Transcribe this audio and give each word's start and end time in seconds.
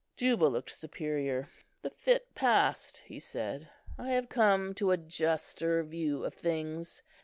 Juba 0.17 0.45
looked 0.45 0.71
superior. 0.71 1.47
"The 1.83 1.91
fit 1.91 2.33
passed," 2.33 3.03
he 3.05 3.19
said. 3.19 3.69
"I 3.99 4.09
have 4.09 4.29
come 4.29 4.73
to 4.73 4.89
a 4.89 4.97
juster 4.97 5.83
view 5.83 6.25
of 6.25 6.33
things. 6.33 7.03